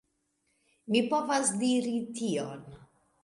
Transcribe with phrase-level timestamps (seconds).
[0.95, 2.65] Mi povas diri tion.